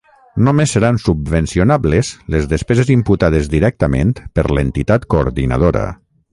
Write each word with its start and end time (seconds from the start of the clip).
Només 0.45 0.71
seran 0.75 0.95
subvencionables 1.03 2.09
les 2.37 2.49
despeses 2.55 2.91
imputades 2.95 3.53
directament 3.55 4.17
per 4.39 4.49
l'entitat 4.53 5.07
coordinadora. 5.17 5.89